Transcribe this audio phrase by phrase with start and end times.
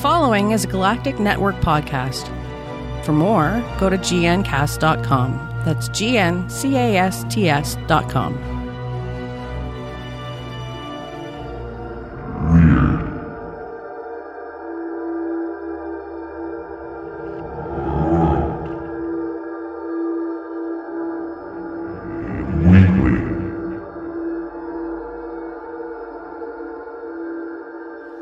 [0.00, 2.26] following is a Galactic Network podcast.
[3.04, 5.62] For more, go to gncasts.com.
[5.64, 8.59] That's G-N-C-A-S-T-S.com.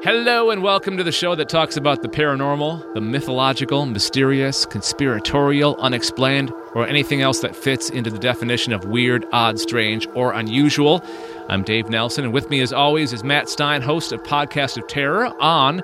[0.01, 5.75] Hello, and welcome to the show that talks about the paranormal, the mythological, mysterious, conspiratorial,
[5.81, 11.03] unexplained, or anything else that fits into the definition of weird, odd, strange, or unusual.
[11.49, 14.87] I'm Dave Nelson, and with me, as always, is Matt Stein, host of Podcast of
[14.87, 15.83] Terror on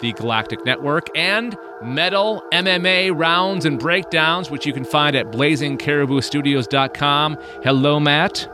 [0.00, 7.38] the Galactic Network and Metal MMA Rounds and Breakdowns, which you can find at blazingcariboustudios.com.
[7.62, 8.46] Hello, Matt.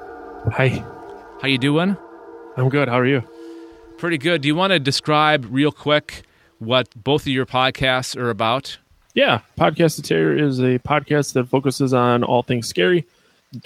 [0.52, 0.68] Hi,
[1.42, 1.96] How you doing?
[2.56, 2.88] I'm good.
[2.88, 3.24] How are you?
[4.00, 4.40] Pretty good.
[4.40, 6.22] Do you want to describe real quick
[6.58, 8.78] what both of your podcasts are about?
[9.12, 13.06] Yeah, Podcast of Terror is a podcast that focuses on all things scary.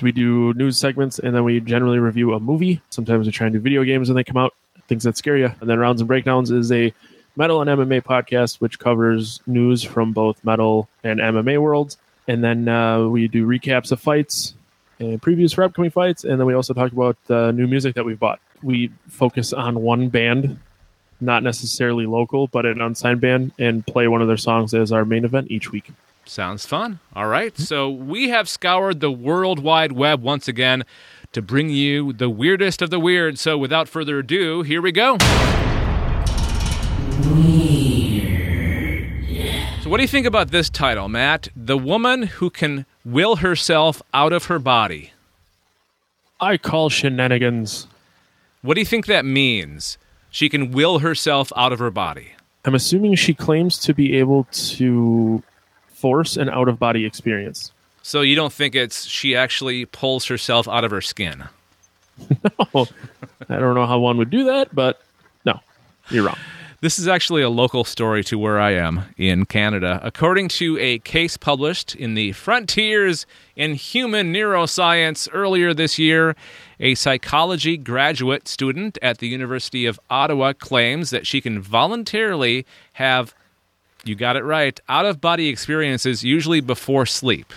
[0.03, 2.83] We do news segments and then we generally review a movie.
[2.91, 4.55] Sometimes we try and do video games when they come out,
[4.89, 5.53] things that scare you.
[5.61, 6.93] And then Rounds and Breakdowns is a
[7.37, 11.97] metal and MMA podcast which covers news from both metal and MMA worlds.
[12.27, 14.55] And then uh, we do recaps of fights
[14.99, 16.25] and previews for upcoming fights.
[16.25, 18.41] And then we also talk about uh, new music that we've bought.
[18.65, 20.59] We focus on one band,
[21.21, 25.05] not necessarily local, but an unsigned band, and play one of their songs as our
[25.05, 25.91] main event each week.
[26.25, 27.01] Sounds fun.
[27.15, 27.57] All right.
[27.59, 30.85] So we have scoured the World Wide Web once again
[31.33, 33.39] to bring you the weirdest of the weird.
[33.39, 35.19] So without further ado, here we go.
[39.83, 41.49] So, what do you think about this title, Matt?
[41.55, 45.13] The woman who can will herself out of her body.
[46.41, 47.87] I call shenanigans.
[48.65, 49.99] What do you think that means?
[50.31, 52.33] She can will herself out of her body.
[52.65, 55.43] I'm assuming she claims to be able to
[55.89, 57.73] force an out of body experience.
[58.01, 61.45] So, you don't think it's she actually pulls herself out of her skin?
[62.75, 62.87] Oh,
[63.51, 65.03] I don't know how one would do that, but
[65.45, 65.61] no,
[66.09, 66.39] you're wrong.
[66.85, 69.99] This is actually a local story to where I am in Canada.
[70.03, 73.25] According to a case published in the Frontiers
[73.57, 76.37] in Human Neuroscience earlier this year,
[76.79, 83.35] a psychology graduate student at the University of Ottawa claims that she can voluntarily have,
[84.05, 87.51] you got it right, out of body experiences, usually before sleep.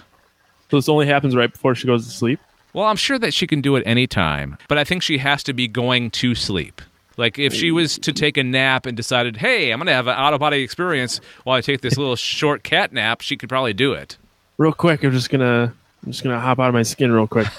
[0.71, 2.39] So this only happens right before she goes to sleep.
[2.71, 5.43] Well, I'm sure that she can do it any time, but I think she has
[5.43, 6.81] to be going to sleep.
[7.17, 10.05] Like if she was to take a nap and decided, "Hey, I'm going to have
[10.07, 13.49] an out of body experience while I take this little short cat nap," she could
[13.49, 14.17] probably do it.
[14.57, 15.73] Real quick, I'm just gonna
[16.05, 17.47] I'm just gonna hop out of my skin real quick.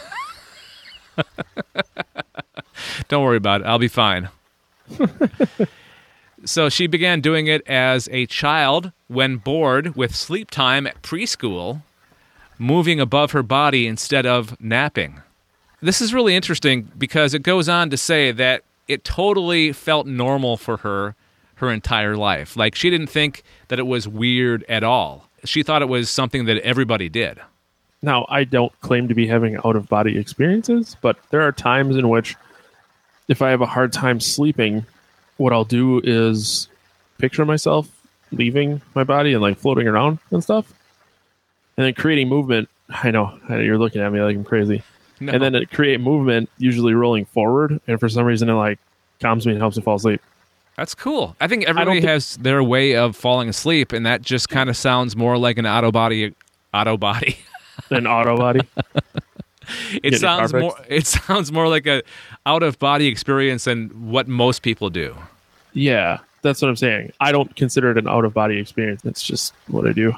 [3.09, 3.67] Don't worry about it.
[3.67, 4.29] I'll be fine.
[6.45, 11.83] so she began doing it as a child when bored with sleep time at preschool,
[12.59, 15.21] moving above her body instead of napping.
[15.81, 20.57] This is really interesting because it goes on to say that it totally felt normal
[20.57, 21.15] for her
[21.57, 22.57] her entire life.
[22.57, 25.29] Like she didn't think that it was weird at all.
[25.45, 27.39] She thought it was something that everybody did.
[28.01, 31.97] Now, I don't claim to be having out of body experiences, but there are times
[31.97, 32.37] in which
[33.27, 34.87] if I have a hard time sleeping,
[35.37, 36.69] what I'll do is
[37.19, 37.89] picture myself
[38.31, 40.73] leaving my body and like floating around and stuff.
[41.77, 42.69] And then creating movement.
[42.89, 44.83] I know you're looking at me like I'm crazy.
[45.21, 45.33] No.
[45.33, 47.81] And then it create movement, usually rolling forward.
[47.87, 48.79] And for some reason, it like
[49.21, 50.21] calms me and helps me fall asleep.
[50.77, 51.35] That's cool.
[51.41, 54.77] I think everybody thi- has their way of falling asleep, and that just kind of
[54.77, 56.35] sounds more like an auto body.
[56.73, 57.39] Auto body.
[57.91, 58.61] An auto body.
[60.03, 60.75] It Get sounds more.
[60.89, 62.03] It sounds more like a
[62.47, 65.15] out of body experience than what most people do.
[65.75, 67.13] yeah, that's what I'm saying.
[67.21, 69.05] I don't consider it an out of body experience.
[69.05, 70.15] It's just what I do.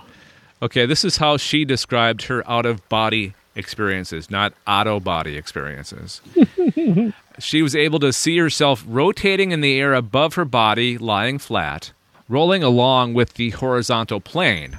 [0.62, 6.20] Okay, this is how she described her out of body experiences, not auto body experiences.
[7.38, 11.92] she was able to see herself rotating in the air above her body, lying flat,
[12.28, 14.78] rolling along with the horizontal plane.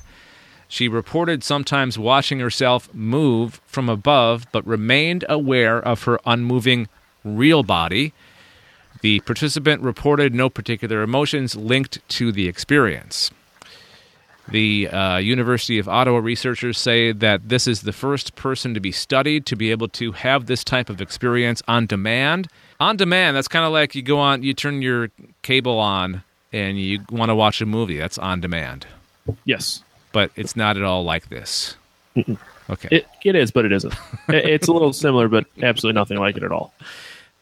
[0.68, 6.88] She reported sometimes watching herself move from above, but remained aware of her unmoving
[7.26, 8.14] real body.
[9.02, 13.32] The participant reported no particular emotions linked to the experience.
[14.52, 18.92] The uh, University of Ottawa researchers say that this is the first person to be
[18.92, 22.50] studied to be able to have this type of experience on demand.
[22.80, 25.10] On demand, that's kind of like you go on, you turn your
[25.42, 27.98] cable on and you want to watch a movie.
[27.98, 28.88] That's on demand.
[29.46, 31.78] Yes, But it's not at all like this.
[32.70, 32.90] Okay.
[32.92, 33.94] it, it is, but it isn't.
[34.30, 36.74] It's a little similar, but absolutely nothing like it at all.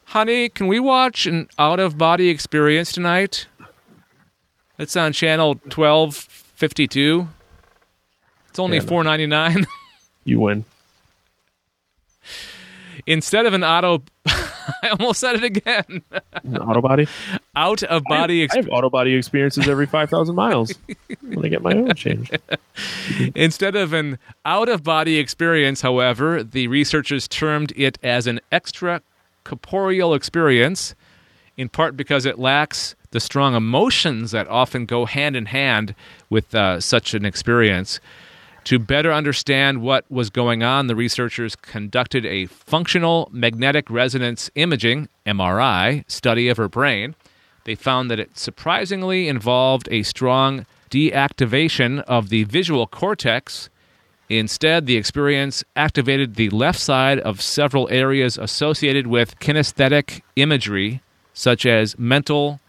[0.04, 3.46] Honey, can we watch an out of body experience tonight?
[4.78, 5.60] It's on channel
[6.60, 7.28] 1252.
[8.50, 8.88] It's only Yeah, no.
[8.88, 9.66] four ninety nine.
[10.24, 10.66] You win.
[13.06, 16.02] Instead of an auto, I almost said it again.
[16.44, 17.08] An auto body.
[17.56, 20.74] Out of body I have, I have auto body experiences every five thousand miles
[21.22, 22.36] when I get my oil changed.
[23.34, 29.00] Instead of an out of body experience, however, the researchers termed it as an extra
[29.44, 30.94] corporeal experience,
[31.60, 35.94] in part because it lacks the strong emotions that often go hand in hand
[36.30, 38.00] with uh, such an experience.
[38.64, 45.08] To better understand what was going on, the researchers conducted a functional magnetic resonance imaging
[45.26, 47.14] MRI study of her brain.
[47.64, 53.68] They found that it surprisingly involved a strong deactivation of the visual cortex.
[54.30, 61.02] Instead, the experience activated the left side of several areas associated with kinesthetic imagery,
[61.40, 62.60] such as mental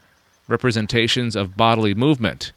[0.47, 2.53] representations of bodily movement.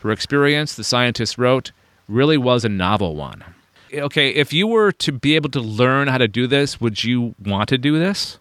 [0.00, 1.72] Her experience, the scientists wrote,
[2.06, 3.42] really was a novel one.
[3.90, 7.34] Okay, if you were to be able to learn how to do this, would you
[7.42, 8.38] want to do this?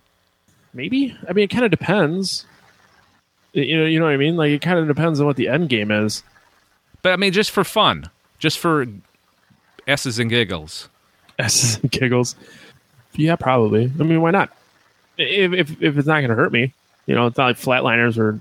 [0.73, 1.17] Maybe.
[1.29, 2.45] I mean, it kind of depends.
[3.53, 4.35] You know, you know what I mean.
[4.35, 6.23] Like, it kind of depends on what the end game is.
[7.03, 8.85] But I mean, just for fun, just for
[9.87, 10.89] S's and giggles.
[11.39, 12.35] S's and giggles.
[13.13, 13.85] Yeah, probably.
[13.97, 14.49] I mean, why not?
[15.17, 16.73] If if, if it's not going to hurt me,
[17.05, 18.39] you know, it's not like flatliners or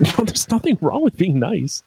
[0.00, 1.82] No, there's nothing wrong with being nice.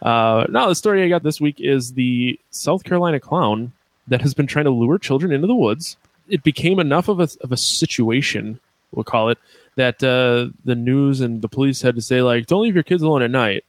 [0.00, 3.72] Uh, no, the story I got this week is the South Carolina clown
[4.06, 5.96] that has been trying to lure children into the woods.
[6.28, 8.60] It became enough of a of a situation,
[8.92, 9.38] we'll call it,
[9.74, 13.02] that uh, the news and the police had to say like, don't leave your kids
[13.02, 13.64] alone at night,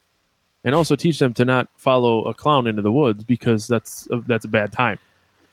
[0.64, 4.20] and also teach them to not follow a clown into the woods because that's a,
[4.20, 4.98] that's a bad time.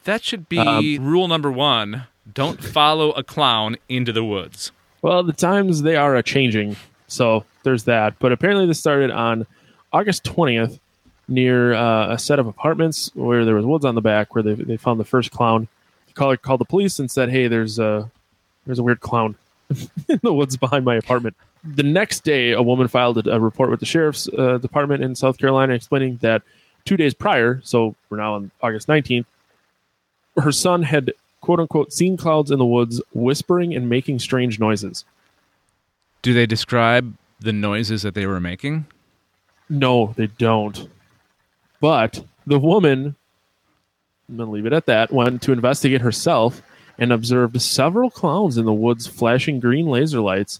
[0.06, 2.04] That should be Um, rule number one.
[2.31, 4.72] Don't follow a clown into the woods.
[5.01, 6.75] Well, the times they are a changing,
[7.07, 8.16] so there's that.
[8.19, 9.46] But apparently, this started on
[9.92, 10.80] August 20th
[11.28, 14.54] near uh, a set of apartments where there was woods on the back, where they,
[14.54, 15.68] they found the first clown.
[16.07, 18.09] The caller called the police and said, "Hey, there's a
[18.66, 19.35] there's a weird clown
[20.09, 23.69] in the woods behind my apartment." The next day, a woman filed a, a report
[23.69, 26.42] with the sheriff's uh, department in South Carolina, explaining that
[26.85, 29.26] two days prior, so we're now on August 19th,
[30.42, 35.06] her son had quote unquote seen clouds in the woods whispering and making strange noises.
[36.22, 38.86] Do they describe the noises that they were making?
[39.69, 40.90] No, they don't.
[41.80, 43.16] But the woman,
[44.28, 46.62] I'm going to leave it at that, went to investigate herself
[46.98, 50.60] and observed several clowns in the woods flashing green laser lights,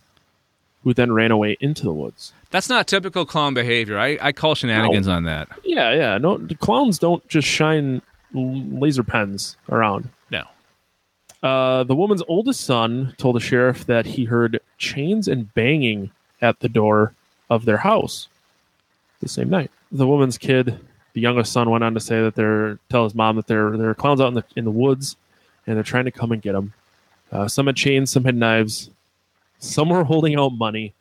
[0.84, 2.32] who then ran away into the woods.
[2.52, 4.00] That's not typical clown behavior.
[4.00, 5.50] I, I call shenanigans on that.
[5.66, 6.18] Yeah, yeah.
[6.18, 8.02] No, clowns don't just shine
[8.34, 10.10] laser pens around.
[10.30, 10.44] No.
[11.42, 16.60] Uh, the woman's oldest son told the sheriff that he heard chains and banging at
[16.60, 17.14] the door
[17.50, 18.28] of their house
[19.22, 19.72] the same night.
[19.92, 20.80] The woman's kid,
[21.14, 23.90] the youngest son, went on to say that they're tell his mom that there there
[23.90, 25.16] are clowns out in the in the woods,
[25.66, 26.74] and they're trying to come and get him.
[27.32, 28.90] Uh, some had chains, some had knives,
[29.60, 30.94] some were holding out money.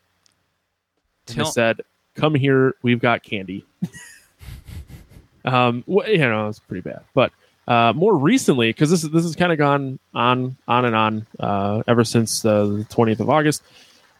[1.28, 1.82] And they said,
[2.14, 3.64] "Come here, we've got candy."
[5.48, 7.00] um, wh- you know, it's pretty bad.
[7.14, 7.32] But
[7.66, 11.26] uh, more recently, because this is this has kind of gone on on and on
[11.40, 13.62] uh, ever since uh, the twentieth of August.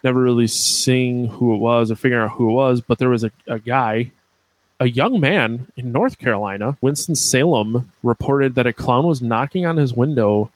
[0.05, 3.25] never really seeing who it was or figuring out who it was, but there was
[3.25, 4.11] a, a guy,
[4.79, 9.77] a young man in North Carolina, Winston Salem, reported that a clown was knocking on
[9.77, 10.51] his window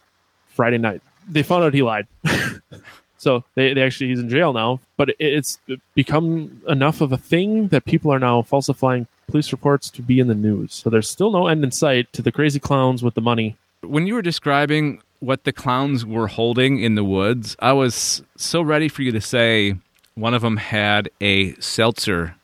[0.48, 1.02] Friday night.
[1.28, 2.06] They found out he lied.
[3.18, 4.80] so they, they actually he's in jail now.
[4.96, 5.58] But it, it's
[5.94, 10.28] become enough of a thing that people are now falsifying police reports to be in
[10.28, 10.74] the news.
[10.74, 13.56] So there's still no end in sight to the crazy clowns with the money.
[13.82, 18.62] When you were describing what the clowns were holding in the woods, I was so
[18.62, 19.76] ready for you to say
[20.14, 22.36] one of them had a seltzer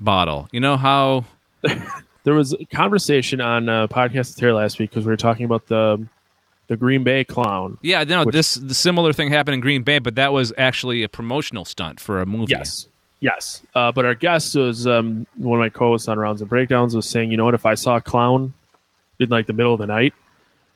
[0.00, 0.48] bottle.
[0.52, 1.24] You know how
[2.24, 5.66] there was a conversation on a podcast here last week because we were talking about
[5.66, 6.06] the
[6.68, 7.78] the Green Bay clown.
[7.82, 11.02] Yeah, no, Which- this the similar thing happened in Green Bay, but that was actually
[11.02, 12.50] a promotional stunt for a movie.
[12.50, 12.88] Yes.
[13.20, 13.62] Yes.
[13.74, 17.08] Uh, but our guest was um, one of my co-hosts on Rounds and Breakdowns was
[17.08, 18.52] saying, you know what, if I saw a clown
[19.18, 20.12] in like the middle of the night,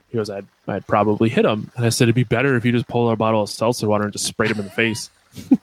[0.09, 1.71] he goes, I'd, I'd probably hit him.
[1.77, 4.05] And I said, it'd be better if you just pulled a bottle of seltzer water
[4.05, 5.11] and just sprayed him in the face.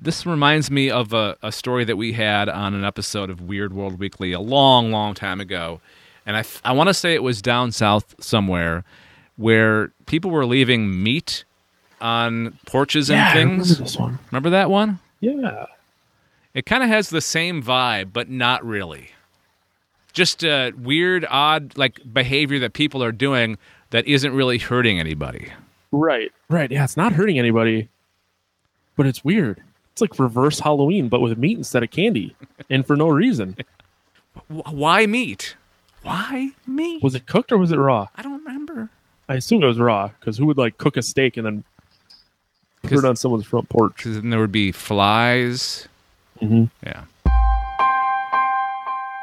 [0.00, 3.74] This reminds me of a, a story that we had on an episode of Weird
[3.74, 5.80] World Weekly a long, long time ago.
[6.24, 8.84] And I I want to say it was down south somewhere
[9.36, 11.44] where people were leaving meat
[12.00, 13.78] on porches and I remember things.
[13.78, 14.18] this one.
[14.30, 15.00] Remember that one?
[15.20, 15.66] Yeah.
[16.54, 19.10] It kind of has the same vibe, but not really.
[20.12, 23.58] Just a weird, odd, like behavior that people are doing
[23.90, 25.52] that isn't really hurting anybody.
[25.92, 26.32] Right.
[26.48, 26.70] Right.
[26.70, 26.84] Yeah.
[26.84, 27.88] It's not hurting anybody,
[28.96, 29.62] but it's weird.
[29.92, 32.36] It's like reverse Halloween, but with meat instead of candy
[32.70, 33.56] and for no reason.
[34.48, 35.56] Why meat?
[36.02, 37.02] Why meat?
[37.02, 38.08] Was it cooked or was it raw?
[38.16, 38.90] I don't remember.
[39.28, 41.64] I assume it was raw because who would like cook a steak and then
[42.88, 43.92] put it on someone's front porch?
[43.96, 45.86] Because then there would be flies.
[46.42, 46.70] Mhm.
[46.84, 47.02] Yeah.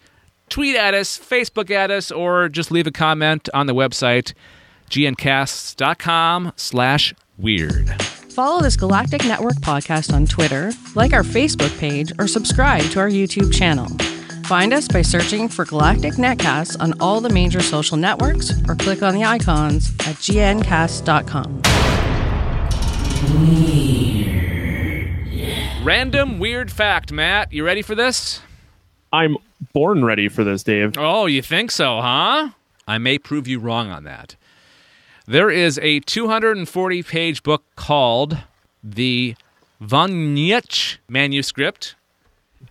[0.54, 4.34] Tweet at us, Facebook at us, or just leave a comment on the website,
[4.92, 7.90] gncasts.com slash weird.
[8.04, 13.10] Follow this Galactic Network podcast on Twitter, like our Facebook page, or subscribe to our
[13.10, 13.88] YouTube channel.
[14.46, 19.02] Find us by searching for Galactic Netcasts on all the major social networks or click
[19.02, 21.64] on the icons at gncasts.com.
[25.84, 27.52] Random weird fact, Matt.
[27.52, 28.40] You ready for this?
[29.12, 29.38] I'm
[29.74, 30.94] born ready for this, Dave.
[30.98, 32.50] Oh, you think so, huh?
[32.88, 34.36] I may prove you wrong on that.
[35.26, 38.38] There is a 240 page book called
[38.84, 39.36] the
[39.80, 41.96] Von Vanyech manuscript.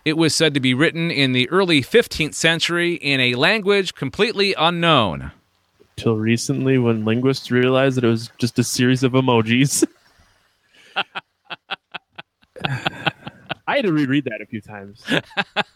[0.05, 4.55] It was said to be written in the early 15th century in a language completely
[4.55, 5.33] unknown.
[5.97, 9.87] Till recently, when linguists realized that it was just a series of emojis.
[13.67, 15.03] I had to reread that a few times.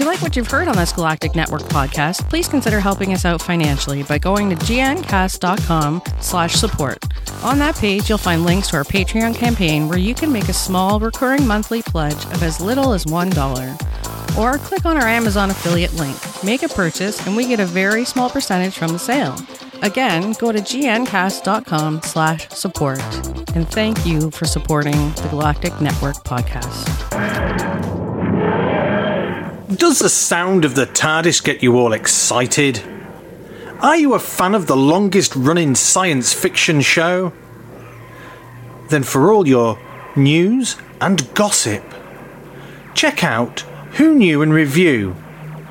[0.00, 3.26] If you like what you've heard on this Galactic Network podcast, please consider helping us
[3.26, 7.04] out financially by going to gncasts.com slash support.
[7.42, 10.54] On that page, you'll find links to our Patreon campaign where you can make a
[10.54, 14.38] small recurring monthly pledge of as little as $1.
[14.38, 18.06] Or click on our Amazon affiliate link, make a purchase, and we get a very
[18.06, 19.36] small percentage from the sale.
[19.82, 23.02] Again, go to gncasts.com slash support.
[23.54, 27.39] And thank you for supporting the Galactic Network podcast.
[29.80, 32.82] Does the sound of the TARDIS get you all excited?
[33.80, 37.32] Are you a fan of the longest running science fiction show?
[38.90, 39.78] Then, for all your
[40.14, 41.82] news and gossip,
[42.92, 43.60] check out
[43.96, 45.16] Who Knew and Review.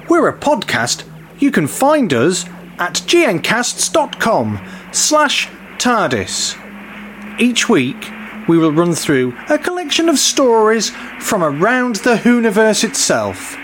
[0.09, 1.03] We're a podcast.
[1.37, 2.45] You can find us
[2.79, 4.59] at gncasts.com
[4.91, 7.39] slash TARDIS.
[7.39, 8.09] Each week,
[8.47, 10.89] we will run through a collection of stories
[11.19, 13.55] from around the Whoniverse itself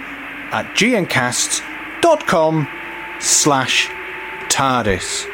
[0.51, 2.67] at gncasts.com
[3.19, 3.89] slash
[4.49, 5.27] TARDIS.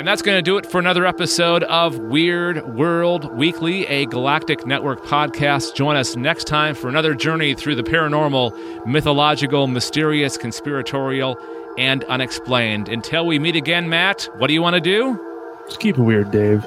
[0.00, 4.66] And that's going to do it for another episode of Weird World Weekly, a Galactic
[4.66, 5.74] Network podcast.
[5.74, 11.36] Join us next time for another journey through the paranormal, mythological, mysterious, conspiratorial,
[11.76, 12.88] and unexplained.
[12.88, 15.20] Until we meet again, Matt, what do you want to do?
[15.66, 16.66] Just keep it weird, Dave.